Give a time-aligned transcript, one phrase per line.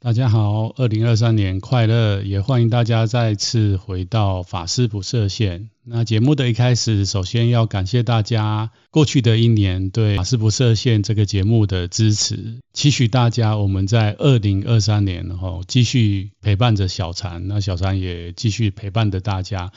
[0.00, 2.22] 大家好，二零二三年快乐！
[2.22, 5.70] 也欢迎大家再次回到法师不设限。
[5.82, 19.72] 那节目的一开始，首先要感谢大家过去的一年对法师不设限这个节目的支持，期许大家我们在二零二三年后继续陪伴着小禅，那小禅也继续陪伴着大家。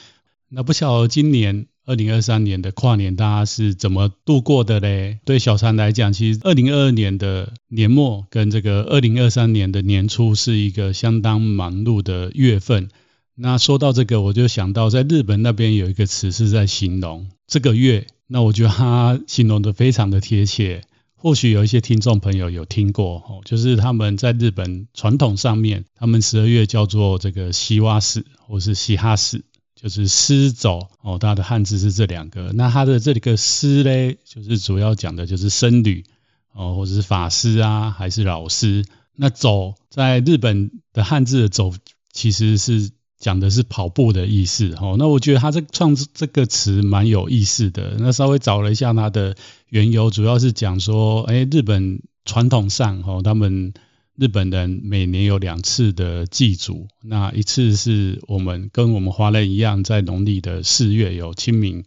[0.53, 1.67] 那不晓得今年。
[1.83, 5.17] 二零二三年的跨年，大家是怎么度过的嘞？
[5.25, 12.89] 对小三来讲，其实二零二二年的年末跟这个二零二三年的年初是一个相当忙碌的月份。
[13.33, 20.83] 那说到这个，我就想到在日本那边有一个词是在形容这个月，那我觉得它形容的非常的贴切。
[21.15, 29.43] 或许有一些听众朋友有听过哦，就是他们在日本传统上面，他们十二月叫做这个西瓦市或是西哈市。
[29.81, 32.51] 就是师走哦，它的汉字是这两个。
[32.53, 36.03] 那它的这个师嘞，就是主要讲的就是僧侣
[36.53, 38.85] 哦，或者是法师啊，还是老师。
[39.15, 41.73] 那走在日本的汉字的走，
[42.13, 44.97] 其实是讲的是跑步的意思哦。
[44.99, 47.95] 那我觉得他这创这个词蛮有意思的。
[47.97, 49.35] 那稍微找了一下它的
[49.69, 53.73] 缘由，主要是讲说，哎，日本传统上哦，他们。
[54.17, 61.85] 日本人每年有两次的祭祖，那一次是我们跟我们华人一样，在农历的四月有清明，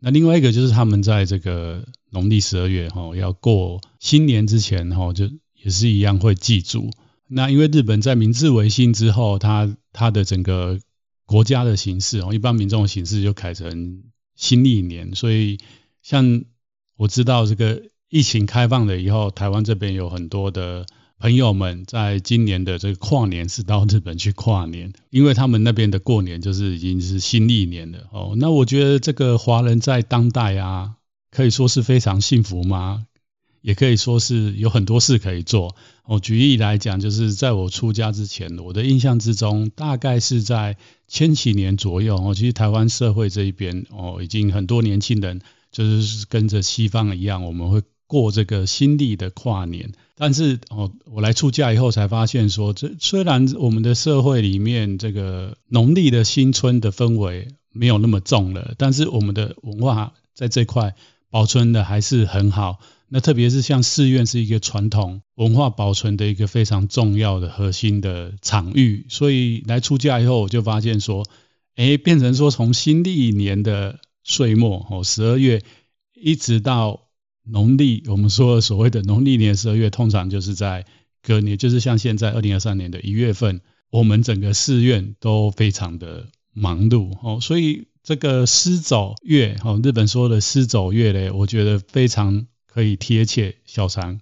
[0.00, 5.30] 那另外一个就是他们在这个农历十二月哈，要过新年之前哈，就
[5.62, 6.90] 也是一样会祭祖。
[7.28, 10.80] 那因为日本在明治维新之后，它它的整个
[11.26, 15.58] 国家的形式哦，一般民众的形式就改成新历年，所以
[16.02, 16.44] 像
[16.96, 20.86] 我知道这个疫情开放了以后，台湾这边有很多的。
[21.18, 28.34] 朋友们在今年的这个跨年是到日本去跨年，因为他们那边的过年就是已经是新历年了哦。
[28.36, 30.94] 那我觉得这个华人在当代啊，
[31.32, 33.04] 可以说是非常幸福吗？
[33.62, 35.74] 也可以说是有很多事可以做。
[36.04, 40.76] 我举例来讲，就是在我出家之前，我的印象之中，大概是在
[41.08, 42.32] 千禧年左右哦。
[42.36, 45.40] 其实台湾社会这一边哦，已经很多年轻人
[45.72, 47.82] 就是跟着西方一样，我们会。
[48.08, 60.94] 过这个新历的跨年，但是哦，我来出家以后才发现说，这虽然我们的社会里面这个农历的新春的氛围没有那么重了，但是我们的文化在这块
[61.28, 62.78] 保存的还是很好。
[63.08, 71.26] 那特别是像寺院是一个传统文化保存的一个非常重要的核心的场域，所以来出家以后，我就发现说，
[71.76, 75.62] 哎，变成说从新历年的岁末哦，十二月
[76.14, 77.07] 一直到。
[77.50, 80.84] 农历我们说所谓的农历年十二月，通常就是在
[81.22, 83.60] 隔年，就是像现在二零二三年的一月份，
[83.90, 93.56] 我们整个寺院都非常的忙碌哦，所以这个师走月哦，日本说的师走月嘞，我觉得非常可以贴切。
[93.64, 94.20] 小禅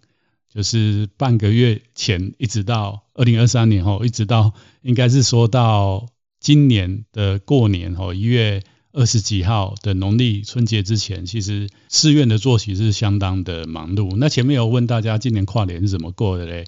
[0.49, 6.07] 就是半个月前一直到二零二三年哦，一直到应该是说到
[6.39, 8.63] 今年的过年哦，一月。
[8.97, 14.17] 二十几号的农历春节之前，其实寺院的作息是相当的忙碌。
[14.17, 16.65] 那前面有问大家今年跨年是怎么过的嘞？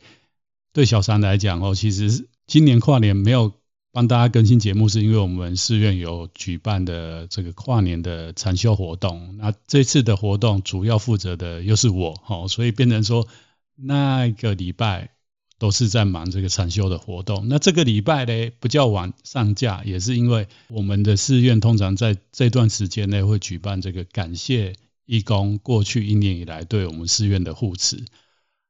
[0.74, 3.54] 对小三来讲哦，其实今年跨年没有
[3.92, 9.38] 帮大家更新节目，是因为我们寺院有举办的这个跨年的禅修活动。
[9.38, 13.26] 那这次的活动主要负责的又是我，哦，所以变成说
[13.74, 15.17] 那个礼拜。
[15.58, 17.48] 都是在忙这个禅修的活动。
[17.48, 24.74] 那这个礼拜呢，不叫晚上架，也是因为我们的寺院通常在这段时间内会举办这个感谢
[25.04, 28.04] 义工过去一年以来对我们寺院的护持。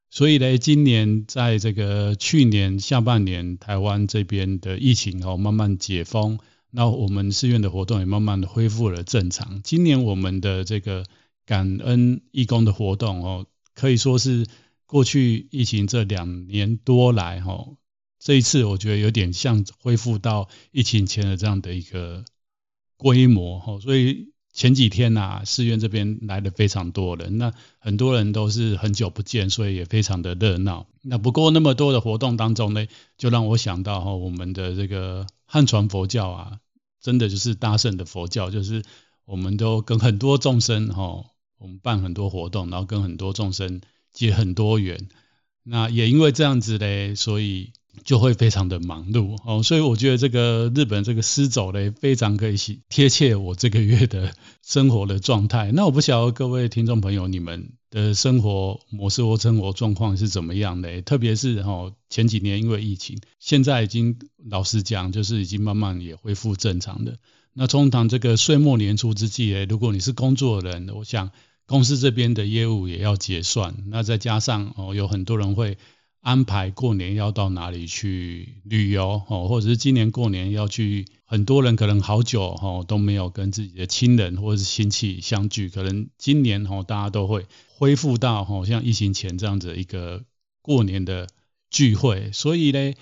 [0.09, 6.39] 所以呢，今年在这个去年下半年，台湾这边的疫情哦慢慢解封，
[6.71, 9.61] 那我们寺院的活动也慢慢的恢复了正常。
[9.63, 11.05] 今年我们的这个
[11.45, 13.45] 感恩义工的活动哦，
[13.75, 14.47] 可以说是。
[14.89, 17.67] 过去疫情这两年多来，哈，
[18.17, 22.25] 这一次我觉得有点像恢复到疫情前的这样的一个
[22.97, 30.87] 规模，哈，所以前几天呐，寺院这边来了非常多人，那很多人都是很久不见，所以也非常的热闹。
[31.03, 36.59] 那不过那么多的活动当中呢，就让我想到哈，我们的这个汉传佛教啊，
[36.99, 38.83] 真的就是大乘的佛教，就是
[39.25, 41.25] 我们都跟很多众生哈，
[41.59, 43.81] 我们办很多活动，然后跟很多众生。
[44.11, 45.07] 结很多缘，
[45.63, 47.71] 那也因为这样子嘞，所以
[48.03, 49.61] 就会非常的忙碌哦。
[49.61, 52.55] 所以我觉得这个日本这个师走嘞，非常可以
[52.89, 54.33] 贴切我这个月的
[54.63, 55.71] 生活的状态。
[55.71, 61.01] 那我不晓得各位听众朋友，你们的生活模式或生活状况是怎么样的？
[61.01, 64.17] 特别是哦，前几年因为疫情，现在已经
[64.49, 67.19] 老实讲，就是已经慢慢也恢复正常的。
[67.53, 71.31] 那通常这个岁末年初之际嘞，如果你是工作人，我想。
[71.69, 75.77] 公司这边的业务也要结算，那再加上哦，有很多人会
[76.19, 90.23] 安排过年要到哪里去旅游哦，或者是今年过年要去，很多人可能好久哦都没有跟自己的亲人或者是亲戚相聚，可能今年哦大家都会恢复到哦像疫情前这样子一个
[90.63, 91.27] 过年的
[91.69, 92.95] 聚会，所以呢，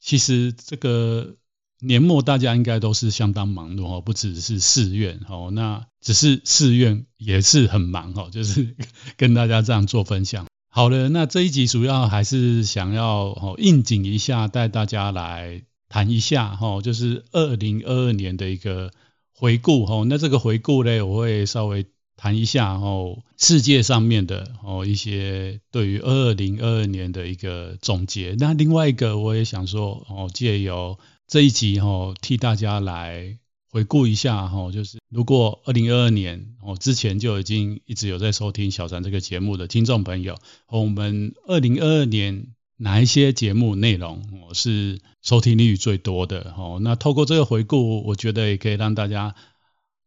[0.00, 1.36] 其实这个
[1.80, 8.74] 年末大家应该都是相当忙碌哦，不只是寺院哦，那只是寺院也是很忙哦，就是
[9.18, 10.46] 跟大家这样做分享。
[10.70, 18.90] 好了，那这一集主要还是想要哦应景一下，带大家来谈一下哈，就是二零二二年的一个
[19.34, 20.04] 回顾哈。
[20.08, 21.86] 那这个回顾呢，我会稍微
[22.16, 28.34] 谈一下哦世界上面的哦一些对于二零二二年的一个总结。
[28.38, 33.38] 那另外一个我也想说哦，借由这一集哈，替大家来。
[33.68, 46.78] 回顾一下哈，就是如果二零二二年哦之前就已经一直有在收听小禅这个节目的听众朋友，和我们二零二二年哪一些节目内容哦是收听率最多的哦？
[46.80, 49.34] 那透过这个回顾，我觉得也可以让大家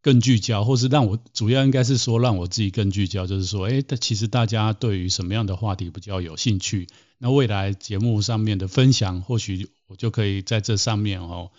[0.01, 6.87] 更聚焦，或是让我主要应该是说让我自己更聚焦，就是说，哎，其实大家对于什么样的话题比较有兴趣？
[7.19, 11.51] 那未来节目上面的分享，或许我就可以在这上面哦。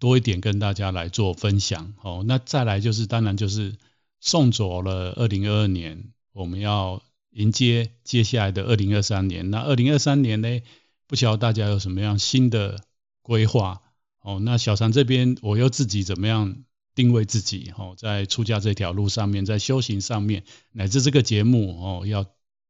[0.00, 3.76] 多一点跟大家来做分享哦，那再来就是当然就是
[4.20, 9.50] 送走了二零二二年，我们要迎接接下来的二零二三年。
[9.50, 10.60] 那二零二三年呢，
[11.08, 12.84] 不晓得大家有什么样新的
[13.22, 13.82] 规划
[14.22, 14.38] 哦？
[14.38, 16.62] 那小禅这边我又自己怎么样
[16.94, 17.96] 定位自己哦？
[17.98, 22.24] 在出家这条路上面，在修行上面，乃至这个节目哦，要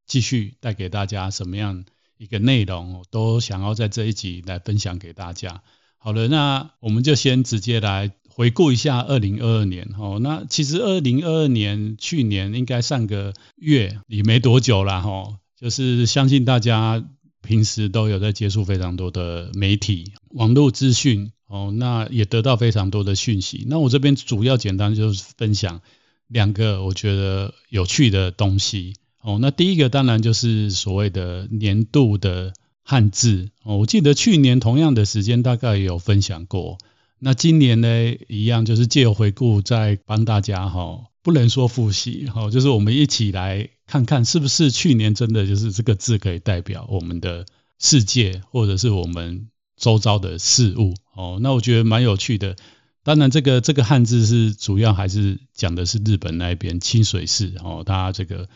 [0.07, 1.85] 继续带给大家什么样
[2.19, 5.63] 一个内容，都想要在这一集来分享给大家。
[5.97, 10.19] 好了，那我们就先直接来回顾一下二零二二年哦。
[10.21, 17.05] 那其实二零二二年去年应该上个月也没多久了哈，就是相信大家
[17.43, 23.65] 平时都有在接触非常多的媒体、网络资讯哦，那也得到非常多的讯息。
[23.69, 25.81] 那我这边主要简单就是分享
[26.29, 29.39] 两个我觉得有趣的东西哦。
[29.41, 32.53] 那第一个当然就是所谓的年度的。
[32.91, 36.79] 汉字哦，我记得去年同样的时间大概有分享过。
[37.19, 47.45] 那今年呢，一样就是借由回顾，再帮大家哈，不能说复习哈，就是我们一起来看看，是不是去年真的就是这个字可以代表我们的
[47.79, 51.39] 世界，或者是我们周遭的事物哦。
[51.43, 52.57] 那我觉得蛮有趣的。
[53.03, 58.49] 当然，这个这个汉字是主要还是讲的是日本那边清水寺哦，它这个。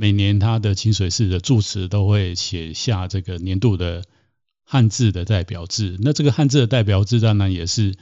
[0.00, 4.04] 每年他的清水寺的住持都会写下这个年度的
[4.62, 7.96] 汉字的代表字，那这个汉字的代表字当然也是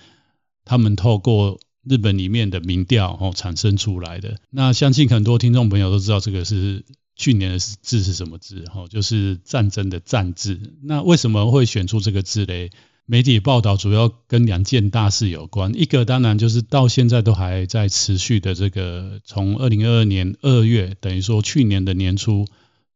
[0.67, 4.37] 他们透过日本里面的民调哦产生出来的。
[4.51, 6.85] 那相信很多听众朋友都知道这个是
[7.15, 10.75] 去年的字是什么字哦，就是战争的战字。
[10.83, 12.73] 那为什么会选出这个字嘞？
[13.09, 22.47] 媒体报道主要跟两件大事有关，一个当然就是到现在都还在持续的这个，从二零二二年二月，等于说去年的年初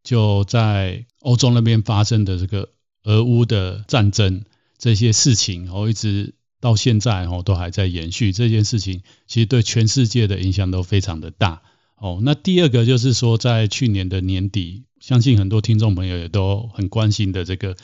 [0.02, 2.70] 就在欧洲那边发生的这个
[3.04, 4.42] 俄乌的战争
[4.78, 8.32] 这些事情，哦，一直到现在哦都还在延续。
[8.32, 11.62] 这件事情其实对全世界的影响都非常的大。
[11.94, 17.76] 哦，那第二个就是说，在去年的年底，相信很多听众朋友也都很关心的这个。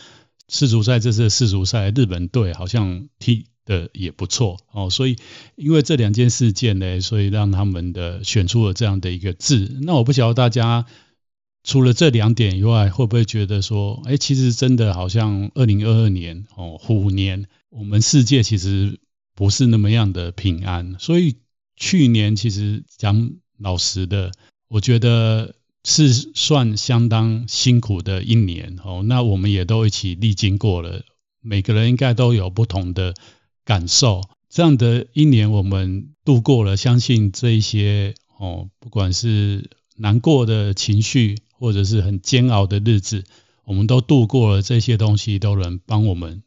[0.49, 5.17] 世足赛，这次世足赛，日本队好像踢得也不错哦，所以
[5.57, 9.77] 因为这两件事件呢，所以让他们的选出了这样的一个字。
[9.83, 10.87] 那我不晓得大家
[11.65, 19.01] 除了这两点以外，会不会觉得说，哎，其实真的好像二零二二年哦，虎年，我们世界其实
[19.35, 20.95] 不是那么样的平安。
[21.01, 21.37] 所以
[21.75, 24.31] 去年其实讲老实的，
[24.69, 25.55] 我觉得。
[25.89, 31.05] 是算相当辛苦的一年哦，那我们也都一起历经过了，
[31.41, 33.15] 每个人应该都有不同的
[33.65, 34.23] 感受。
[34.51, 43.23] 这样的一年我们度过了，相信这一些哦，不管是难过的情绪，或者是很煎熬的日子，
[43.65, 46.43] 我们都度过了，这些东西都能帮我们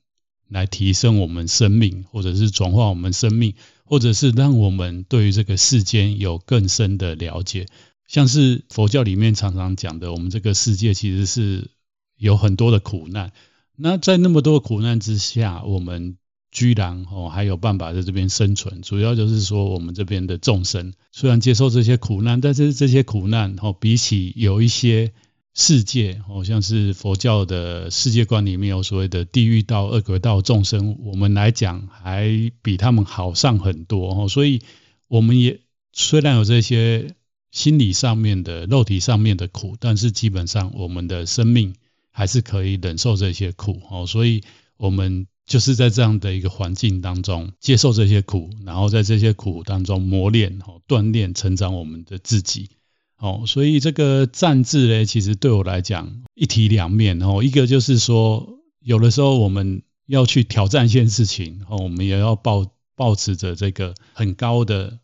[0.50, 3.54] 来提升我们生命，或者是转化我们生命，
[3.86, 7.68] 或者是让我们对于这个世间有更深的了解。
[8.10, 11.70] 像是佛教里面常常讲的，我们这个世界其实是
[12.18, 13.32] 有很多的苦难。
[13.76, 16.18] 那在那么多苦难之下，我们
[16.50, 25.14] 居然哦还有办法在这边生存，主要就是说我们这边的众生虽然接受这些苦难，但是这些苦难哦比起有一些
[25.54, 34.28] 世界哦，像是佛教的世界观里面有所谓的地狱道、恶鬼道众生，我们来讲还比他们好上很多哦。
[34.28, 34.64] 所以
[35.08, 35.60] 我们也
[35.94, 37.14] 虽然有这些。
[37.52, 41.74] 心理上面的、肉体上面的苦，但是基本上我们的生命
[42.12, 44.44] 还是可以忍受这些苦哦，所以
[44.78, 52.70] 我们就是在这样的一个环境当中接受这些苦，然后在这些苦当中磨练哦，锻炼成长我们的自己
[53.18, 65.00] 哦，所以这个战字呢，其实对我来讲一体两面哦，一个就是说，有的时候我们要去挑战一件事情哦，我们也要抱抱持着这个很高的。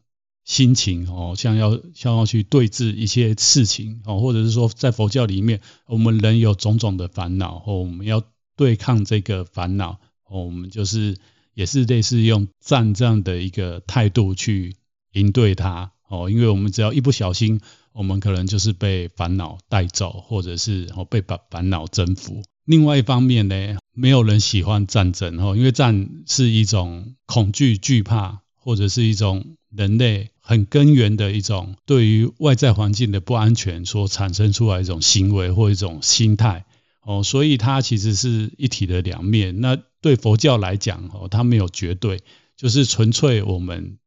[0.45, 8.23] 心情哦，像要像要去对峙一些事情哦，或者是说在佛教里面，我们人有种种的烦恼哦，我们要
[8.55, 9.99] 对抗这个烦恼
[10.29, 11.17] 哦，我们就是
[11.55, 14.75] 也是类似用战这样的一个态度去
[15.13, 17.59] 应对它哦，因为我们只要一不小心，
[17.91, 22.43] 我们可能就是被烦恼带走，或者是哦被把烦恼征服。
[22.65, 30.29] 另外一方面呢，没有人喜欢战争哦，因为战是一种恐惧、惧怕，或者是一种人类。
[30.47, 36.65] 很根源的一种对于外在环境的不安全所产生出来一种行为或一种心态
[37.01, 39.59] 哦，所以它其实是一体的两面。
[39.59, 42.21] 那对佛教来讲哦，它没有绝对，
[42.55, 43.97] 就是纯粹我们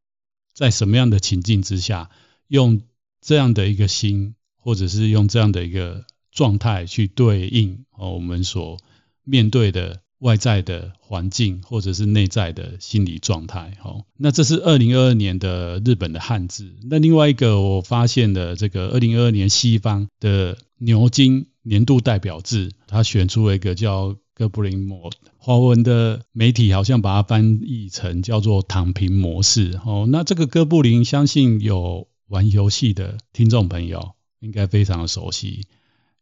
[0.53, 2.09] 在什么样的情境之下，
[2.47, 2.83] 用
[3.19, 8.77] 这样的一个心，或者是用这样的一个状态去对应哦，我们所
[9.25, 10.01] 面对的。
[10.19, 16.75] 外在的环境，或者是内在的心理状态，好，那这是二零二二年的日本的汉字。
[16.89, 29.79] 那另外一个我发现的这个二零二二年西方的牛津年度代表字，他选出了一个叫哥布林 mode，华文的媒体好像把它翻译成叫做躺平模式。
[29.85, 35.65] 哦，那这个哥布林，相信有玩游戏的听众朋友应该非常的熟悉，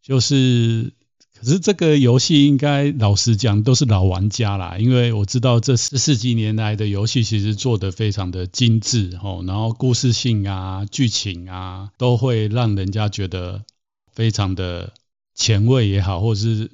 [0.04, 0.94] 就是。
[1.40, 13.64] 可是这个游戏应该老实讲都是老玩家啦，因为我知道这十四几年来的游戏其实做得非常的精致哦，然后故事性啊、剧情啊都会让人家觉得
[14.12, 14.94] 非常的
[15.36, 16.72] 前卫也好，或者是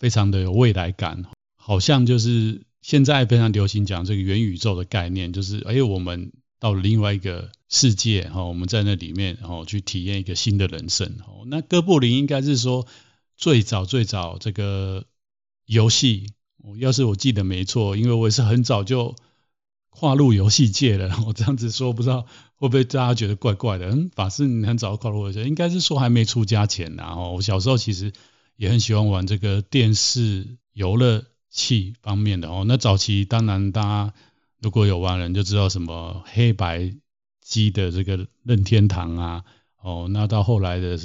[0.00, 1.24] 非常的有未来感，
[1.56, 12.86] 好像就是现在非常流行讲这个元宇宙的概念，就是哎，我们到了另外一个世界哈，我们在那里面哦去体验一个新的人生哦，那哥布林应该是说。
[13.40, 15.06] 最早最早这个
[15.64, 19.16] 游戏，我要是我记得没错，因为我也是很早就
[19.88, 21.08] 跨入游戏界了。
[21.26, 23.86] 我这样子说，不知道会不会大家觉得怪怪的？
[23.86, 28.12] 嗯，法师你很早跨入游戏，应该是说还没出家前然后，我小时候其实
[28.56, 32.66] 也很喜欢玩这个电视游乐器方面的哦。
[32.68, 34.14] 那早期当然大家
[34.60, 36.94] 如果有玩人就知道什么黑白
[37.40, 39.44] 机的这个任天堂啊，
[39.80, 40.98] 哦，那到后来的。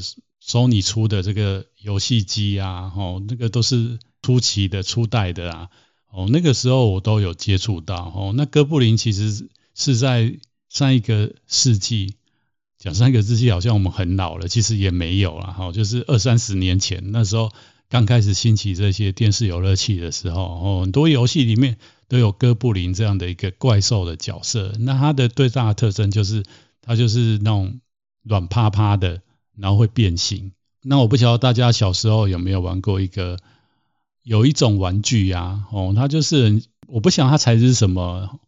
[0.45, 5.69] Sony 出的这个游戏机啊，哦，那个都是初期的初代的啊，
[6.11, 7.95] 哦，那个时候我都有接触到。
[8.15, 10.37] 哦，那哥布林其实是在
[10.69, 12.13] 上一个世纪，
[12.77, 15.55] 讲上一个世纪好像我们很老了，其实也没有了。
[15.57, 17.51] 哦，就是二三十年前那时候
[17.89, 24.75] 刚开始兴起这些电视游乐器的时候，哦，很多游戏里面都有哥布林这样的一个怪兽的角色。
[24.79, 26.43] 那它的最大的特征就是
[26.81, 27.79] 它就是那种
[28.21, 29.23] 软趴趴的。
[29.57, 30.51] 然后会变形。
[30.81, 33.39] 那我不晓得大家小时候有没有玩过一个，
[34.21, 38.39] 有一种玩具呀，哦，它就是我不晓得它材质是什么，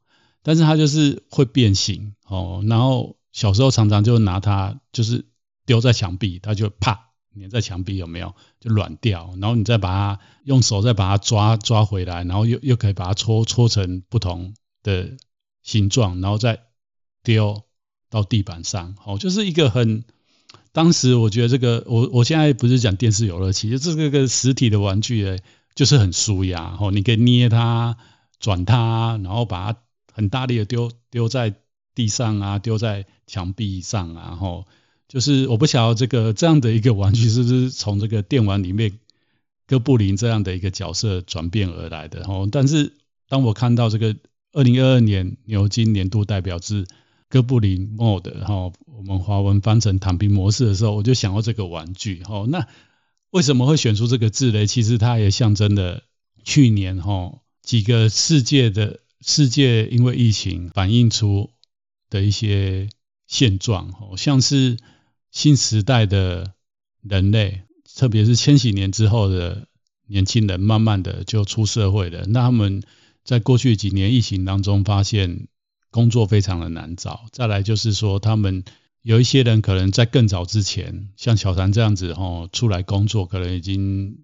[0.43, 2.63] 但是它就是会变形哦。
[2.67, 5.25] 然后小时候常常就拿它，就是
[5.65, 7.09] 丢在墙壁，它就啪
[7.39, 8.35] 粘在墙壁，有没有？
[8.59, 9.33] 就软掉。
[9.39, 15.17] 然后你再把它用手再把它抓抓回来，然后又又可以把它搓搓成不同的
[15.63, 16.65] 形状，然后再
[17.23, 17.63] 丢
[18.11, 18.95] 到地板上。
[19.03, 20.03] 哦，就是一个很。
[20.77, 25.39] 当时我觉得这个，我我现在不是讲电视游乐器，就这个个实体的玩具，
[25.73, 27.97] 就是很舒压哦，你可以捏它、
[28.39, 29.79] 转它，然后把它
[30.13, 31.55] 很大力的丢丢在
[31.95, 34.67] 地上啊，丢在墙壁上啊，然后
[35.07, 38.99] 就是我不晓得这个这样的一个玩具是不是从这个电玩里面
[39.65, 42.93] 哥布林这样的一个角色转变而来的哦，但是
[43.27, 44.15] 当我看到这个
[44.53, 46.85] 二零二二年牛津年度代表字。
[47.29, 52.45] 哥布林 mode 哈，我们华文翻成躺平模式的时候，我就想到这个玩具哈。
[52.47, 52.67] 那
[53.31, 54.65] 为什么会选出这个字呢？
[54.65, 56.03] 其实它也象征了
[56.45, 61.51] 去年哈几个世界的世界因为疫情反映出
[62.09, 62.87] 的一些
[63.27, 64.77] 现状哈，像是
[65.29, 66.53] 新时代的
[67.01, 69.67] 人类，特别是千禧年之后的
[70.07, 72.25] 年轻人，慢慢的就出社会了。
[72.25, 72.83] 那他们
[73.25, 75.49] 在过去几年疫情当中发现。
[75.91, 78.63] 工作非常的难找，再来就是说，他们
[79.01, 84.17] 有一些人可能在更早之前，像小谭这样子哦，出来工作可能已经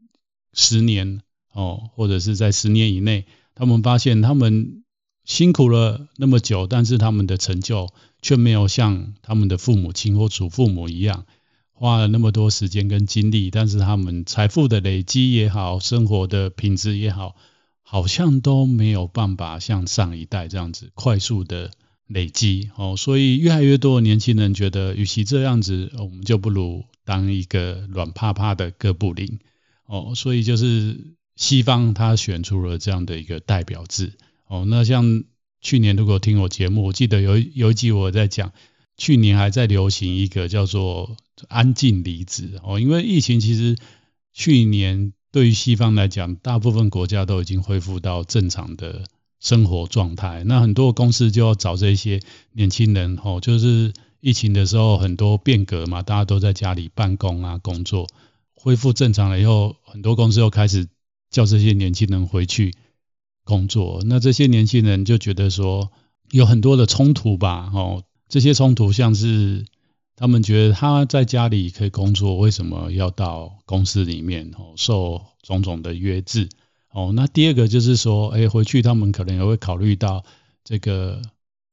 [0.53, 4.83] 十年哦，或者是在十年以内，他们发现他们
[5.23, 7.89] 辛苦了那么久，但是他们的成就
[8.21, 11.25] 却没有像他们的父母亲或祖父母一样
[11.71, 17.35] 花了那么多时间跟精力，但是他们财富的累积也好，生活的品质也好，
[17.83, 21.69] 好像都没有办法像上一代这样子快速的
[22.07, 22.95] 累积哦。
[22.97, 29.39] 所以越来越多的年轻人觉得，与其这样子，我们就不如当一个软趴趴的哥布林
[29.85, 30.13] 哦。
[30.15, 34.13] 所以就是西方他选出了这样的一个代表制
[34.47, 34.65] 哦。
[34.67, 35.23] 那像
[35.61, 38.51] 去年如果听我节目，我记得有有一集我在讲。
[38.95, 41.17] 去年还在流行一个叫做
[41.49, 43.75] “安静离职”哦，因为疫情其实
[44.33, 49.05] 去年对于西方来讲，大部分国家都已经恢复到正常的
[49.39, 50.43] 生活状态。
[50.45, 52.21] 那很多公司就要找这些
[52.51, 58.07] 年轻人哦，就是疫情的时候很多变革嘛，大家都在家里办公啊，工作
[58.53, 60.87] 恢复正常了以后，很多公司又开始
[61.31, 62.75] 叫这些年轻人回去
[63.43, 64.03] 工作。
[64.05, 65.91] 那这些年轻人就觉得说
[66.29, 68.03] 有很多的冲突吧，哦。
[68.29, 69.65] 这些冲突像是
[70.15, 76.49] 他们觉得他在家里可以工作，为什么要到公司里面哦，受种种的约制
[76.91, 77.11] 哦？
[77.15, 80.23] 那第二个就是说，哎，回去他们可能也会考虑到
[80.63, 81.21] 这个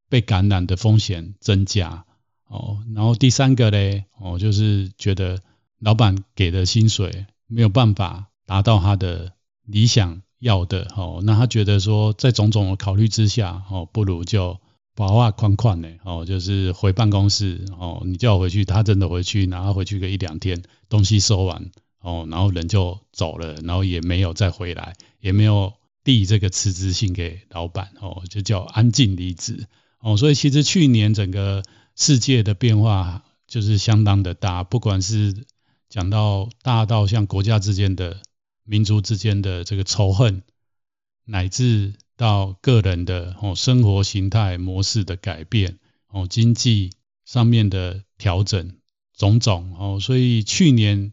[0.08, 2.06] 被感染的风险增加
[2.46, 2.78] 哦。
[2.94, 5.40] 然后第三个呢，哦，就是觉得
[5.78, 9.32] 老板给的薪水没有办法达到他的
[9.66, 11.20] 理想要的哦。
[11.22, 14.58] 那他觉得说，在种种的考虑之下哦，不如就。
[15.00, 25.72] 娃娃款款的哦，就是回办公室哦，你叫我回去，他真的回去，然后回去个一两天，东西收完哦，然后人就走了，然后也没有再回来，也没有
[26.04, 29.68] 递这个辞职信给老板哦，就叫安静离职
[30.00, 30.18] 哦。
[30.18, 31.62] 所以其实去年整个
[31.96, 35.46] 世界的变化就是相当的大，不管是
[35.88, 38.20] 讲到大到像国家之间的、
[38.64, 40.42] 民族之间的这个仇恨，
[41.24, 41.94] 乃至。
[42.20, 46.90] 到个人的哦生活形态模式的改变哦，经济
[47.24, 48.76] 上面的调整
[49.16, 51.12] 种种哦，所以去年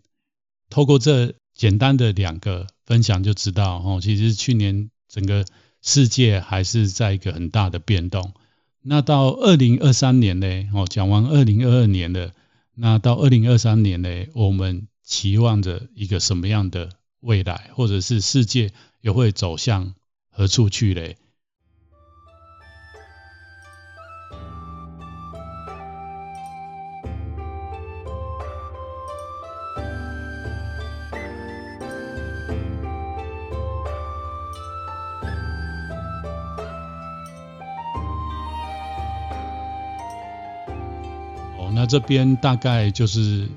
[0.70, 5.46] 透过这简单的两个分享就知道哦，其实去年整个
[5.82, 8.34] 世界还是在一个很大的变动。
[8.82, 12.34] 那到二零二三年呢哦，讲完二零二二年了，
[12.76, 16.90] 那到二零二三年呢，我们期望着一个什么样的
[17.22, 19.96] 未来，或者是世界又会走向
[20.38, 21.18] 何处去嘞？
[41.58, 43.50] 哦，那这边大概就是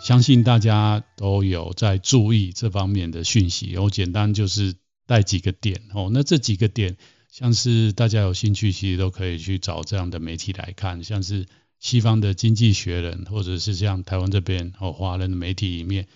[0.00, 4.76] 相信大家都有在注意这方面的讯息，我简单就是。
[5.08, 6.98] 带几个点哦，那这几个点
[7.30, 11.46] 像是大家有兴趣，其实都可以去找这样的媒体来看，像是
[11.78, 16.04] 西方的《经济学人》，或者是像台湾这边哦华人的媒体里面，《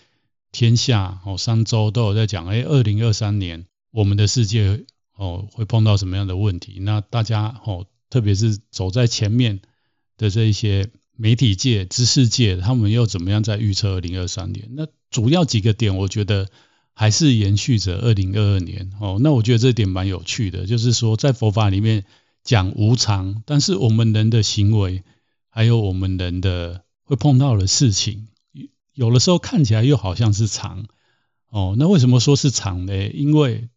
[0.52, 4.84] 天下》哦商周都有在讲，哎，二零二三年我们的世界
[5.16, 6.76] 哦会碰到什么样的问题？
[6.80, 9.60] 那大家哦，特别是走在前面
[10.18, 14.68] 的这一些媒体界、知识界，他们又怎么样在预测二零二三年？
[14.72, 16.50] 那主要几个点，我觉得。
[16.94, 22.04] 还是延续着二零二二年哦，那我觉得这点蛮有趣的，就是说在佛法里面
[22.44, 25.02] 讲无常，但是我们人的行为，
[25.48, 28.28] 还有我们人的会碰到的事情，
[28.92, 30.86] 有的时候看起来又好像是常
[31.48, 31.74] 哦。
[31.78, 33.08] 那为什么说是常呢？
[33.08, 33.68] 因为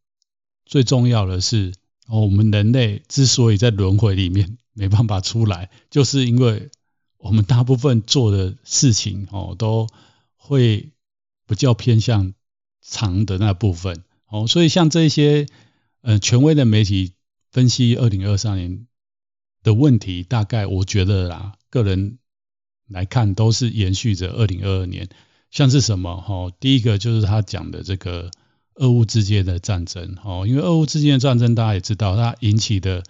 [0.66, 1.74] 最重要的是
[2.08, 6.70] 哦，我们人类之所以在轮回里面没办法出来，就是因为
[7.18, 9.88] 我们大部分做的事情哦，都
[10.36, 10.90] 会
[11.48, 12.34] 比较偏向。
[12.88, 15.48] 长的那部分哦，所以像这些
[16.02, 17.14] 呃权威的媒体
[17.52, 18.86] 分析二零二三年
[19.64, 22.20] 的问题，大概我觉得啦，个人
[22.88, 25.10] 来看都是延续着二零二二年。
[25.50, 28.30] 像是什么哦，第一个就是他讲的这个
[28.76, 33.04] 俄乌之间的战争哦，因为俄乌之间的战争大家也知道，它引起的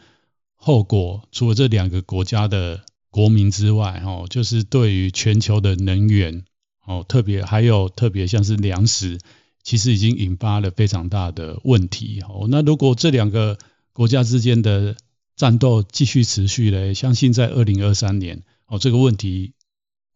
[0.56, 6.46] 后果，除了这两个国家的国民之外哦，就是对于全球的能源
[6.86, 9.20] 哦，特别还有特别像是粮食。
[9.66, 12.46] 其实已经引发了非常大的问题哦。
[12.48, 13.58] 那如果这两个
[13.92, 14.96] 国家之间的
[15.36, 19.54] 战斗继续持续呢，相信在二零二三年哦，这个问题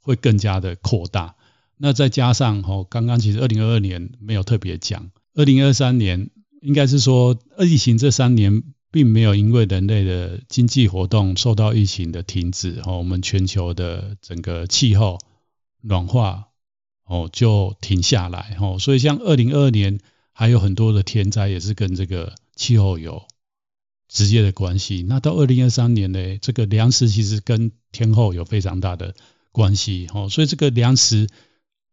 [0.01, 1.35] 会更加的扩大。
[1.77, 6.29] 那再加上哦，刚刚其实二零二二年没有特别讲，二零二三年
[6.61, 15.17] 应该是说疫情这三年并没有因为人类的经济活动受到疫情的停止哦，我们全球的整个气候
[15.81, 16.48] 暖化。
[17.09, 19.99] 哦，就停下来哦，所以像二零二二年
[20.31, 23.25] 还有很多的天灾也是跟这个气候有
[24.07, 25.03] 直接的关系。
[25.09, 29.15] 那到二零二三年呢，这个粮食其实跟天候有非常大的
[29.51, 31.27] 关系哦，所以这个粮食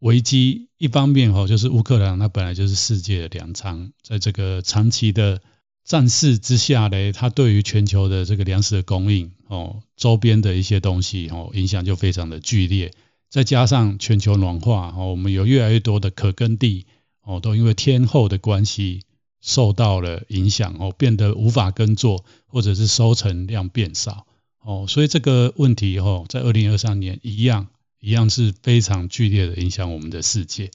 [0.00, 5.40] 危机一方面哦，就是乌克兰它本来就是世界的粮仓，在这个长期的
[5.83, 12.92] 战事之下呢，它对于全球的这个粮食的供应哦，周边的一些东西哦，影响就非常的剧烈。
[13.28, 16.86] 再加上全球暖化哦，我们有越来越多的可耕地
[17.22, 19.02] 哦，都因为天候的关系
[19.40, 24.26] 受到了影响哦，变得无法耕作，或者是收成量变少
[24.60, 27.68] 哦，所以这个问题哦，在二零二三年一样。
[27.98, 30.70] 一样是非常剧烈的影响我们的世界。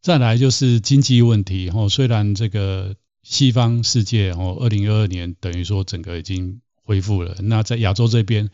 [0.00, 8.50] 再来就是经济问题，哦，虽然这个西方世界，哦，二零二二年等于说整个已经恢复了，那在亚洲这边，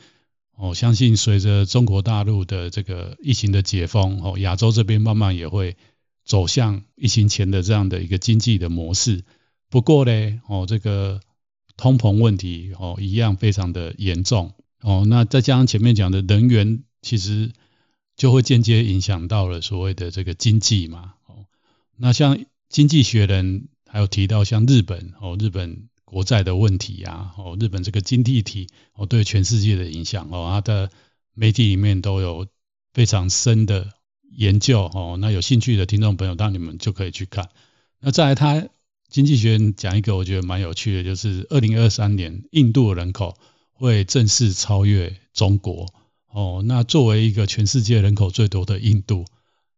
[0.68, 5.76] 我相信随着中国大陆的这个疫情的解封，哦，亚洲这边慢慢也会
[6.24, 9.24] 走向疫情前的这样的一个经济的模式。
[9.68, 11.20] 不过呢，哦，这个
[11.76, 17.52] 通膨问题，哦，一样非常的严重，哦，那再加上前面讲的能源，其实。
[18.14, 21.46] 就会间接影响到了所谓的这个经济嘛，哦，
[21.96, 30.90] 那像经济学人还有提到像日本哦，日本国债的问题啊，哦，日本这个经济体哦对全世界的影响哦，它的
[31.32, 32.46] 媒体里面都有
[32.92, 33.94] 非常深的
[34.30, 37.48] 研究哦，那有兴趣的听众朋友，当你们就可以去看。
[37.98, 38.68] 那再来，他
[39.08, 43.38] 经济学人讲一个我觉得蛮有趣的，就是二零二三年印度人口
[43.72, 45.94] 会正式超越中国。
[46.28, 49.24] 哦，那作为一个全世界人口最多的印度，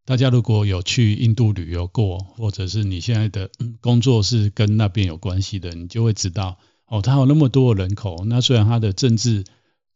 [0.04, 9.44] 大家如果有去印度旅游过，或者是你现在的工作是跟那边有关系的，你就会知道，哦，它有那么多人口，那虽然它的政治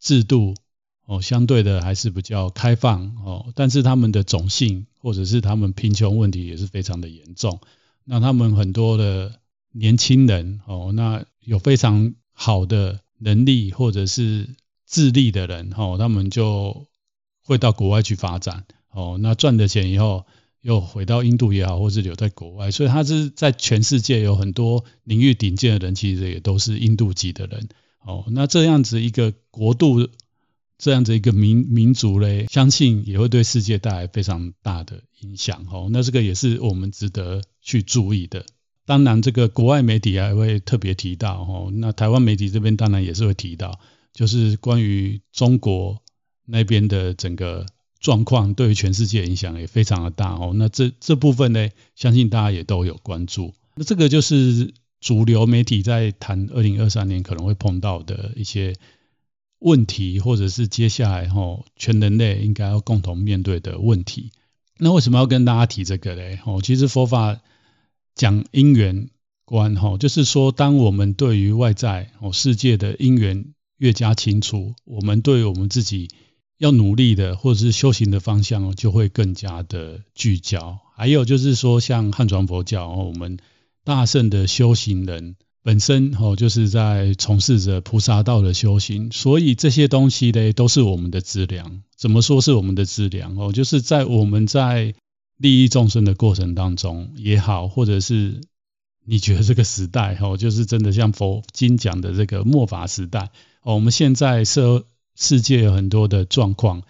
[0.00, 0.54] 制度
[1.06, 7.60] 哦相对的还是比较开放哦，但是他们的种姓或者是他们贫穷问题也是非常的严重。
[8.04, 9.40] 那他们很多的
[9.72, 14.48] 年轻人哦，那有非常好的能力或者是。
[14.90, 16.86] 智力的人，哦，他们就
[17.42, 20.26] 会到国外去发展，哦，那赚的钱以后
[20.60, 27.68] 又回到印度也好，或是留在国外，所以他是在全世界有很多领域顶尖的人，其实也都是印度籍的人，
[28.04, 30.08] 哦，那这样子一个国度，
[30.78, 38.46] 这样子一个民民族嘞，相信也会对世界带来非常大的影响，哦，那这个也是我们值得去注意的。
[38.86, 43.78] 当然，这个国外媒体还会特别提到，哦，那台湾媒体这边当然也是会提到。
[44.14, 46.02] 就是关于中国
[46.44, 47.66] 那边的整个
[48.00, 50.52] 状况，对于全世界影响也非常的大哦。
[50.54, 53.54] 那这这部分呢，相信大家也都有关注。
[53.74, 58.74] 那这个就是主流媒体在谈二零二三年可能会碰到的一些
[59.58, 64.30] 问题，或者是接下来哈全人类应该要共同面对的问题。
[64.78, 66.38] 那为什么要跟大家提这个呢？
[66.44, 67.40] 哦，其实佛法
[68.14, 69.10] 讲因缘
[69.44, 73.54] 观哈，就是说当我们对于外在哦世界的因缘。
[73.78, 76.10] 越加清楚，我们对我们自己
[76.58, 80.78] 要努力的或者是修行的方向就会更加的聚焦。
[80.96, 83.38] 还有就是说，像汉传佛教，我们
[83.84, 91.82] 大圣的修行人本身哦，就是在从事着菩萨道的修行，所以这些东西呢，都是我们的资粮。
[91.96, 93.52] 怎么说是我们的资粮哦？
[93.52, 94.94] 就是在我们在
[95.36, 98.40] 利益众生的过程当中也好，或者是
[99.04, 103.30] 你觉得这个时代哦，就是真的像佛经讲的这个末法时代。
[103.62, 104.86] 哦，我们现在社
[105.20, 106.82] 世界有很多的状况，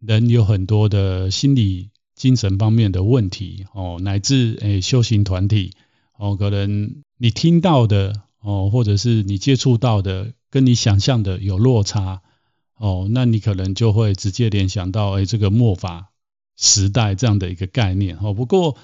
[0.00, 5.74] 人有很多的心理、精神方面的问题，哦，乃至诶修行团体，
[6.16, 12.20] 哦，可能你听到的，哦，或者是你接触到的，跟你想象的有落差，
[12.74, 16.10] 哦，那你可能就会直接联想到，诶这个末法
[16.56, 18.76] 时代这样的一个概念，哦，不过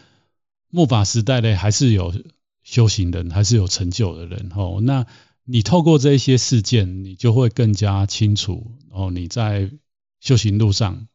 [0.70, 2.14] 末法时代呢，还是有
[2.62, 5.04] 修行人，还是有成就的人，哦，那。
[5.46, 9.70] 你透过这一些事件，你就会更加清楚哦，你在
[10.18, 11.06] 修行路上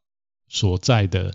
[0.48, 1.34] 所在的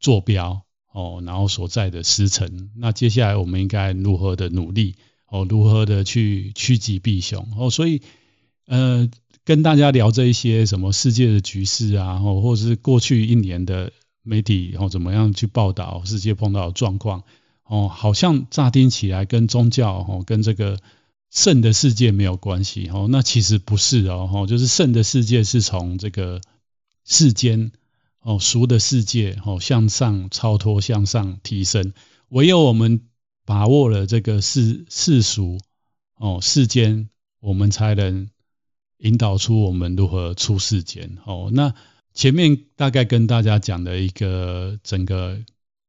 [0.00, 0.62] 坐标
[0.92, 2.70] 哦，然后所在的时辰。
[2.74, 4.96] 那接下来我们应该如何的努力
[5.28, 7.70] 哦，如何的去趋吉避凶哦？
[7.70, 8.02] 所以
[8.66, 9.08] 呃，
[9.44, 13.92] 跟大家聊这一些什么世界的局势啊，哦，或者是过去一年的
[14.24, 17.22] 媒体哦，怎么样去报道世界碰到的状况
[17.62, 20.80] 哦，好像乍听起来跟宗教哦，跟这个。
[21.36, 26.40] 圣的世界没有关系哦，那其实不是哦，就是圣的世界是从这个
[27.04, 27.72] 世间
[28.20, 31.92] 哦，俗的世界哦，向上超脱，向上提升。
[32.30, 33.02] 唯有我们
[33.44, 35.58] 把握了这个世世俗
[36.14, 38.30] 哦，世间，我们才能
[38.96, 41.50] 引导出我们如何出世间哦。
[41.52, 41.74] 那
[42.14, 45.38] 前面大概跟大家讲的一个整个。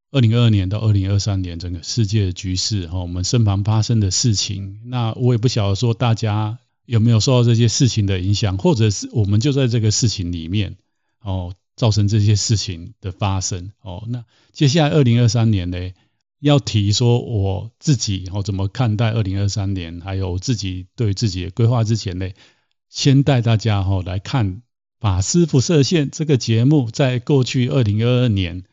[0.09, 10.77] 二零二二年到二零二三年，整个世界的局势哈，我们身旁发生的事情，那我也不晓得说大家有没有受到这些事情的影响，或者是我们就在这个事情里面
[11.21, 14.05] 哦，造成这些事情的发生哦。
[14.07, 15.91] 那接下来二零二三年呢，
[16.39, 22.29] 要提说我自己哦怎么看待二零二三年，还有自己对自己的规划之前呢，
[22.89, 24.61] 先带大家哦来看
[25.01, 28.63] 法师不设限这个节目，在过去二零二二年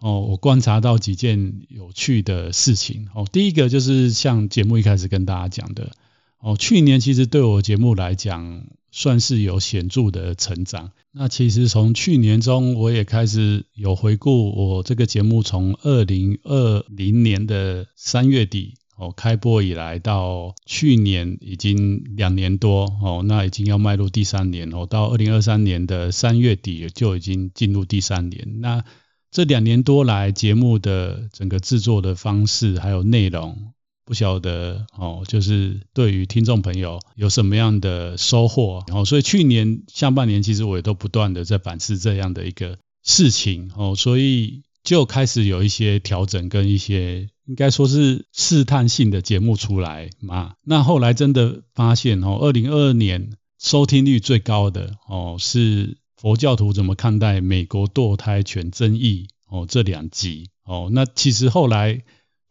[0.00, 3.26] 哦，我观察到几件有趣的事情哦。
[3.30, 5.92] 第一个就是像节目一开始跟大家讲的
[6.40, 8.64] 哦，去年其实对我节目来讲。
[8.92, 10.90] 算是有显著的成长。
[11.12, 28.60] 那其实从去年中，我也开始有回顾我这个节目从二零二零年的三月底哦开播以来，到去年已经两年多哦，那已经要迈入第三年哦，到二零二三年的三月底就已经进入第三年。
[28.60, 28.84] 那
[29.30, 33.72] 这两年多来，节目的整个制作的方式还有内容。
[34.04, 38.82] 不晓得哦，就是对于听众朋友有什么样的收获？
[38.88, 50.54] 然后，所以去年下半年其实我也都不断的在反思这样的一个事情哦，所以就开始有一些调整跟一些应该说是试探性的节目出来嘛。
[50.64, 62.02] 那后来真的发现哦，二零二二年收听率最高的哦是佛教徒怎么看待美国堕胎权争议哦这两集哦，那其实后来。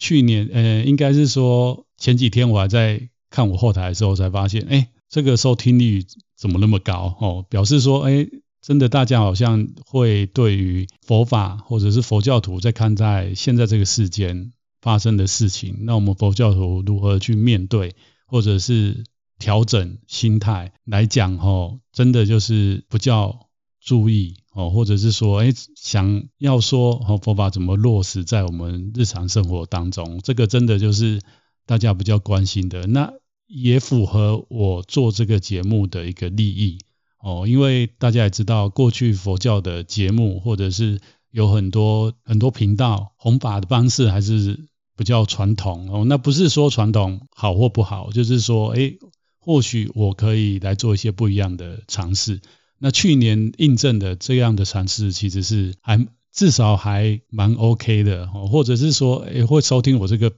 [0.01, 6.05] 去年，呃，应该是说前几天我还在看我后台的时候，才发现，哎，这个收听率
[6.37, 7.17] 怎么那么高？
[7.19, 8.25] 哦，表示说，哎，
[8.61, 17.93] 真的大家好像会对于佛法或者是佛教徒在看待现在这个世间发生的事情，那我们佛教徒如何去面对，
[18.25, 19.03] 或者是
[19.37, 23.48] 调整心态来讲，哦，真的就是不叫
[23.89, 24.35] 注意。
[24.51, 30.19] 哦，或者是说，哎，想要说，哦，佛法怎么落实在我们日常生活当中？
[30.21, 31.21] 这个真的就是
[31.65, 33.13] 大家比较关心的，那
[33.47, 36.79] 也符合我做这个节目的一个利益
[37.21, 37.45] 哦。
[37.47, 40.99] 因为大家也知道，过去佛教的节目，或者是
[41.31, 44.59] 有很多很多频道弘法的方式还是
[44.97, 46.03] 比较传统哦。
[46.05, 48.93] 那不是说传统好或不好，就是说，哎，
[49.39, 52.41] 或许我可以来做一些不一样的尝试。
[52.79, 60.31] 那去年印证的这样的尝试，其实是还至少还蛮 OK 的，或者是说，诶，会收听我这个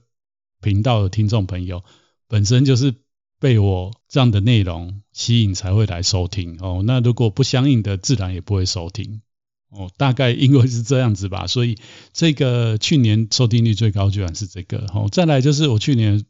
[0.60, 1.84] 频道的听众朋友，
[2.26, 2.94] 本身就是
[3.38, 6.82] 被我这样的内容吸引才会来收听哦。
[6.84, 9.22] 那如果不相应的，自然也不会收听
[9.70, 9.90] 哦。
[9.96, 11.78] 大概因为是这样子吧，所以
[12.12, 15.08] 这个去年收听率最高居然是这个哦。
[15.12, 16.24] 再来就是我去年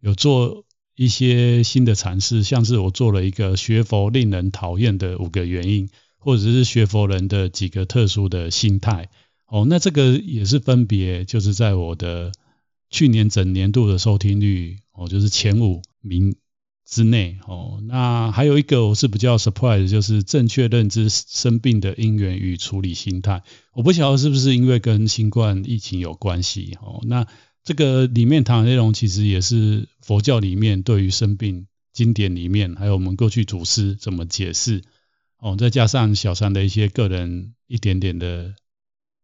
[0.00, 0.64] 有做。
[0.96, 9.10] 一些新的尝试，像是我做了一个学佛令人讨厌的五个原因，或者是学佛人的几个特殊的心态。
[9.46, 12.32] 哦，那这个也是分别就是在我的
[12.88, 16.34] 去年整年度的收听率，哦，就是前五名
[16.86, 17.36] 之内。
[17.46, 23.42] 哦，那还有一个我是比较 surprise，就是正确认知生病的因缘与处理心态。
[23.74, 26.78] 我不晓得是不是因为跟新冠疫情有关系。
[26.80, 27.26] 哦，那。
[27.66, 34.84] 这个里面谈的内容其实也是佛教里面对于生病经典里面，还有我们过去祖师怎么解释
[35.40, 38.54] 哦，再加上小三的一些个人一点点的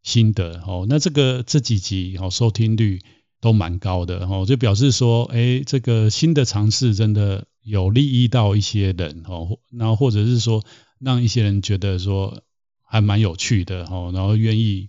[0.03, 3.01] 心得哦，那这个这几集哦收听率
[3.41, 10.65] 都蛮高的哦，就表示说，哎，这个新的尝试真的有利益到一些人哦，然后或者是说
[10.99, 12.43] 让一些人觉得说
[12.83, 14.89] 还蛮有趣的哦，然后愿意。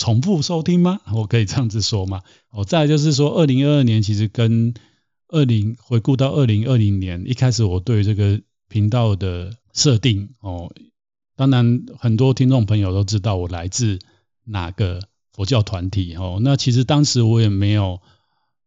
[0.00, 0.98] 重复收听吗？
[1.12, 2.22] 我可以这样子说吗？
[2.50, 4.72] 哦，再就是说，二零二二年其实跟
[5.28, 10.72] 二零回顾到二零二零年一开始，我对这个频道的设定哦，
[11.36, 13.98] 当然很多听众朋友都知道我来自
[14.44, 15.02] 哪个
[15.34, 16.40] 佛教团体哦。
[16.42, 18.00] 那其实当时我也没有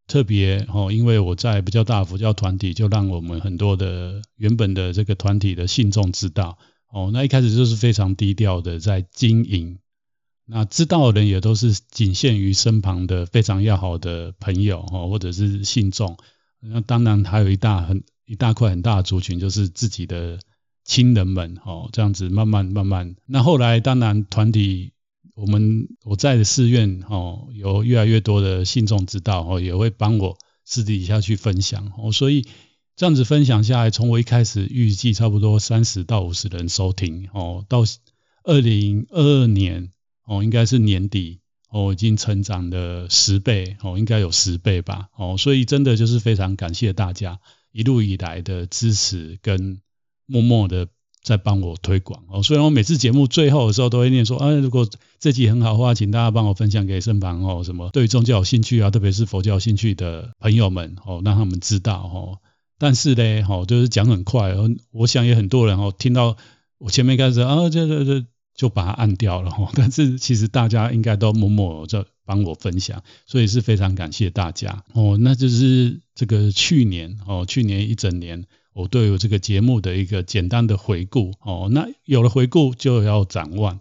[0.06, 6.60] 特别哦，因为我在比较大的佛教团体，就让我们很多的原本的这个团体的信众知道
[6.92, 7.10] 哦。
[7.12, 9.80] 那一开始就是非常低调的在经营。
[10.46, 16.18] 那知道的人也都是仅限于身旁的非常要好的朋友哦，或者是信众。
[16.60, 20.40] 那当然还有一大很一大块很大的族群，就是自己的
[20.84, 23.16] 亲人们哦，这样子慢慢慢慢。
[23.26, 24.92] 那后来当然团体，
[25.36, 32.12] 我们我在的寺院哦，有越来越多的信众知道哦，也会帮我私底下去分享哦。
[32.12, 32.46] 所以
[32.98, 37.84] 这样子分享下来，从我一开始预计差不多三十到五十人收听哦，到
[38.44, 39.90] 二零二二年。
[40.26, 47.40] 哦，应该是年底哦，已经成长了十倍哦，应该有十倍吧哦，所以真的就是非常感谢大家
[47.72, 49.82] 一路以来的支持跟
[50.26, 50.88] 默默的
[51.24, 52.44] 在帮我推广哦。
[52.44, 54.88] 虽然我每次节目最后的时候都会念说，啊，如果
[55.20, 62.40] 这集很好的话，请大家帮我分享给身旁哦，什么对宗教有兴趣啊，特别是佛教有兴趣的朋友们哦，让他们知道哦。
[62.78, 64.54] 但是呢，哦，就是讲很快，
[64.92, 66.38] 我想也很多人哦，听到
[66.78, 68.26] 我前面开始啊，这这这。
[68.56, 69.72] 就把它按掉了哈。
[69.76, 75.18] 但是其实大家应该都默默在帮我分享，所以是非常感谢大家哦。
[75.20, 81.68] 那就是这个去年哦，去年一整年我对我这个节目的一个简单的回顾哦。
[81.72, 83.80] 那有了回顾就要展望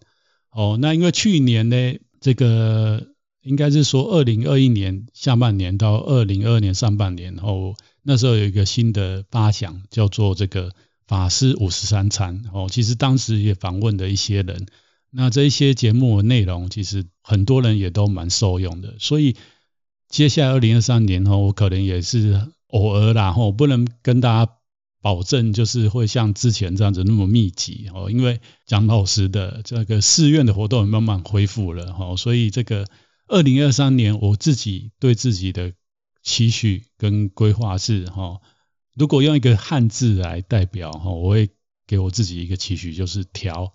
[0.50, 0.78] 哦。
[0.80, 3.08] 那因为去年呢，这个
[3.42, 10.72] 应该是说二零二一年下半年到二零二二年上半年哦，那时候有一个新的发想叫做这个。
[11.12, 14.66] 法师五十三参哦，其实当时也访问了一些人，
[15.10, 18.94] 那这一些节目的内容，其实很多人也都蛮受用的。
[18.98, 19.36] 所以
[20.08, 24.52] 接下来二零二三年哦，我可能也是偶尔啦，吼，不能跟大家
[25.02, 32.86] 保证就是会像之前这样子那么密集哦，因为蒋老师的，这个寺院的活动也慢慢恢复了哈，所以这个
[33.26, 35.74] 二零二三年我自己对自己的
[36.22, 38.40] 期许跟规划是哈。
[38.94, 41.48] 如果用一个汉字来代表哈，我会
[41.86, 43.72] 给我自己一个期许，就是调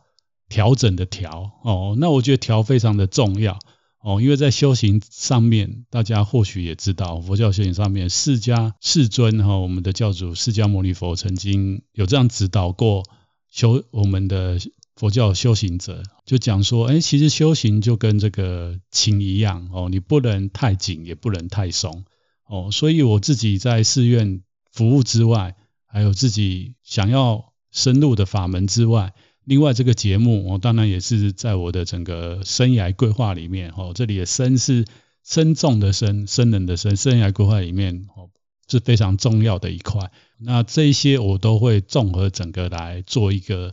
[0.48, 1.96] 调整的调哦。
[2.00, 3.58] 那我觉得调非常的重要
[4.00, 13.04] 哦，因为在修行上面，大家或许也知道，佛教修行上面，释迦世尊哈，我们的教主释迦牟尼佛曾经有这样指导过
[13.50, 14.60] 修我们的
[14.96, 22.06] 佛教修行者，就讲说，哎，其实修行就跟这个琴一样哦，你不能太紧，也不能太松
[22.46, 22.70] 哦。
[22.72, 24.44] 所以我自己在寺院。
[24.78, 25.56] 服务之外，
[25.88, 34.86] 还有自己想要深入的法门之外，另外这个节目，我当然也是在我的整个生涯规划里面，哦，这里的生是
[35.24, 38.30] 僧众的生”，“生人的生，生涯规划里面，哦，
[38.70, 40.12] 是非常重要的一块。
[40.38, 43.72] 那这一些我都会综合整个来做一个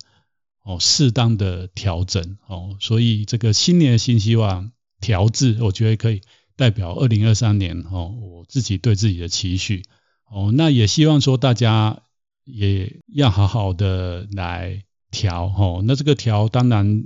[0.63, 6.23] 哦适当的调整，哦，所以这个新年的新希望调制，我觉得可以
[6.57, 9.83] 代表二零二三年，哦，我自己对自己的期许。
[10.31, 12.03] 哦，那也希望说大家
[12.45, 15.83] 也要好好的来调哦。
[15.87, 17.05] 那这个调当然，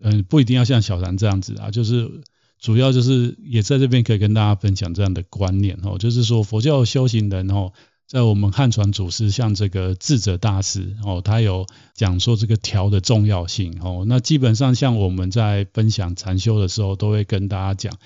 [0.00, 2.22] 嗯，不一定要像小禅这样子啊，就是
[2.60, 7.72] 主要就是也在这边可以跟大家分享这样的观念哦，就是说佛教修行人哦，
[8.06, 14.04] 在我们汉传祖师像这个智者大师哦，他有讲说这个调的重要性哦。
[14.06, 17.98] 那基本上像我们在分享禅修的时候，都会跟大家讲。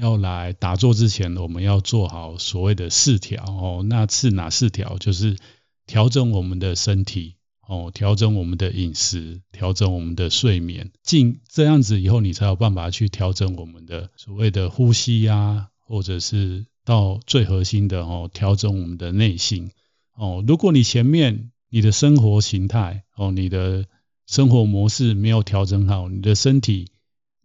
[0.00, 3.84] 要来打坐之前，我们要做好所谓的四条哦。
[3.84, 4.96] 那是哪四条？
[4.96, 5.36] 就是
[5.86, 7.34] 调整我们的身体
[7.66, 10.92] 哦，调整我们的饮食，调整我们的睡眠。
[11.02, 19.72] 进这样子以后，你才有办法去调整我们的所谓的呼吸呀、啊，或者是到最核心的哦，调整我们的内心
[20.14, 20.44] 哦。
[20.46, 23.86] 如果你前面你的生活形态哦，你的
[24.28, 26.92] 生活模式没有调整好，你的身体。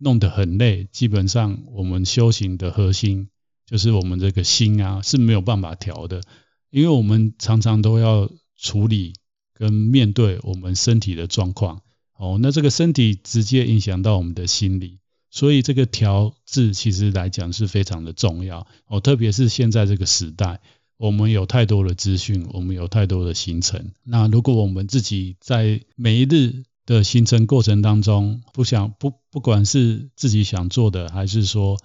[0.03, 3.29] 弄得很累，基本上我们修行的核心
[3.65, 6.21] 就是我们这个心啊是没有办法调的，
[6.69, 9.13] 因为我们常常都要处理
[9.53, 11.81] 跟面对我们身体的状况，
[12.17, 20.59] 哦，那这个身体直接影响到我们的心理，所以这个调制其实来讲是非常的重要，哦，特别是现在这个时代，
[20.97, 31.77] 我们有太多的资讯，我们有太多的行程，那如果我们自己在每一日的形成过程当中，不想不不管是自己想做的，还是说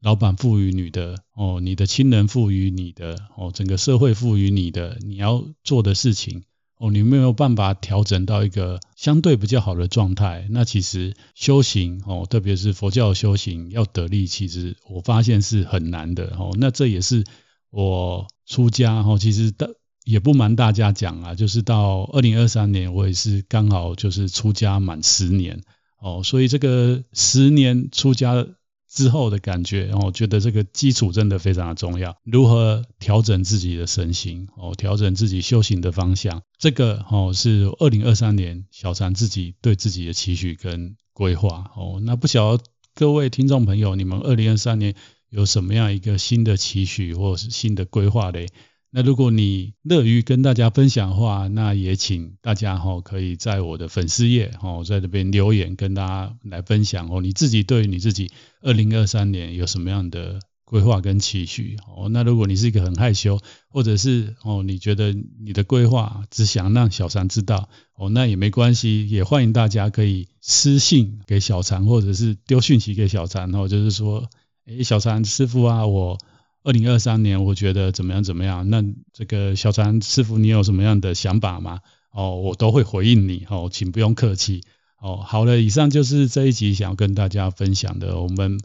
[0.00, 6.42] 老板赋予你的哦，你的亲人赋予你的哦，整个社会赋予你的你要做的事情
[6.76, 16.56] 哦，你没有办法调整到一个相对比较好的状态，那其实修行哦，特别是佛教修行要得力，其实我发现是很难的哦。
[16.58, 17.24] 那这也是
[17.70, 19.76] 我出家哦，其实的。
[20.04, 25.62] 也不瞒大家讲啊，就是到二零二三年，我也是刚好就是出家满十年
[26.00, 28.46] 哦，所以这个十年出家
[28.88, 32.16] 之后的感觉，我觉得这个基础真的非常的重要。
[32.24, 42.00] 如何调整自己的身心哦，调整自己修行的方向，这个哦是二零二三年小禅自己对自己的期许跟规划哦。
[42.02, 44.94] 那不晓得各位听众朋友，你们二零二三年
[45.28, 48.48] 有什么样一个新的期许或是新的规划嘞？
[48.92, 62.08] 那如果你乐于跟大家分享的话，那也请大家哈可以在我的粉丝页哈在这边留言跟大家来分享哦，你自己对于你自己二零二三年有什么样的规划跟期许哦？
[62.08, 63.38] 那如果你是一个很害羞，
[63.68, 74.28] 或者是哦你觉得你的规划只想让小禅知道哦，那也没关系，也欢迎大家可以私信给小禅，或者是丢讯息给小禅哦，就是说，
[74.66, 76.18] 诶小禅师傅啊，我。
[76.62, 78.68] 二零二三年，我觉得怎么样怎么样？
[78.68, 81.80] 那这个小禅师傅，你有什么样的想法吗？
[82.12, 84.62] 哦，我都会回应你哦，请不用客气
[85.00, 85.22] 哦。
[85.24, 88.20] 好了，以上就是这一集想要跟大家分享的。
[88.20, 88.60] 我们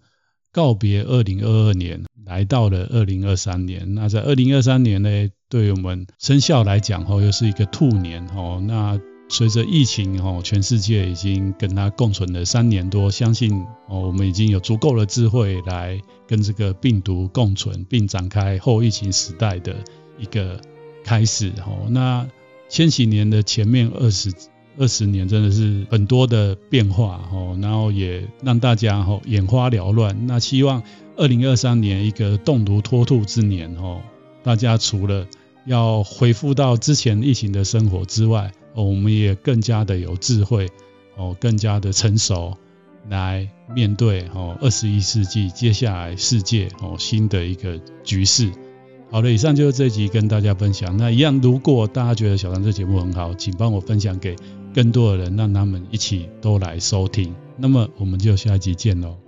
[0.52, 3.94] 告别二零二二年，来到了二零二三年。
[3.94, 8.62] 那在二零二三年呢，对于我们生肖来讲哦，又是一个兔年哦。
[8.66, 19.76] 那随着疫情哦，全世界已经跟它共存了三年多，相信哦，我们已经有足够的智慧来跟这个病毒共存，并展开后疫情时代的
[20.20, 20.62] 一个
[21.04, 21.88] 开始哦。
[21.90, 22.28] 那
[22.70, 24.32] 千禧年的前面二十
[24.78, 30.28] 二十年真的是很多的变化哦，然后也让大家哦眼花缭乱。
[30.28, 30.84] 那希望
[31.18, 34.02] 二零二三年一个动如脱兔之年哦，
[34.44, 35.28] 大家除了
[35.66, 40.70] 要恢复到之前疫情的生活之外，哦，我们也更加的有智慧，
[41.18, 42.54] 哦，更加的成熟，
[43.10, 48.52] 来面对哦二十一世纪接下来世界哦新的一个局势。
[49.10, 50.98] 好了，以上就是这集跟大家分享。
[50.98, 54.36] 那一样，如果大家觉得小张这节目很好，请帮我分享给
[54.74, 57.34] 更多的人，让他们一起都来收听。
[57.58, 59.25] 那么我们就下一集见喽。